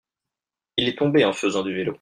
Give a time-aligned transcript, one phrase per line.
[0.77, 1.89] il est tombé en faisant du vélo.